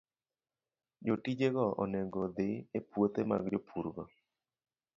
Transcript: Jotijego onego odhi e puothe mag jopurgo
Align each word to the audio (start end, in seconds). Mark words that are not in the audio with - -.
Jotijego 1.09 1.65
onego 1.83 2.17
odhi 2.29 2.49
e 2.77 2.79
puothe 2.89 3.21
mag 3.29 3.43
jopurgo 3.53 4.03